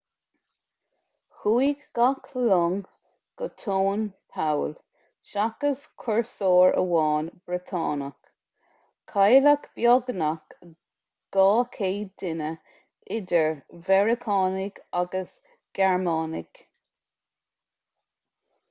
[1.39, 2.77] chuaigh gach long
[3.41, 4.05] go tóin
[4.37, 4.71] poll
[5.33, 8.31] seachas cúrsóir amháin briotánach
[9.13, 10.57] cailleadh beagnach
[11.39, 11.91] 200
[12.25, 12.51] duine
[13.19, 13.49] idir
[13.85, 15.39] mheiriceánaigh agus
[15.81, 16.61] ghearmánaigh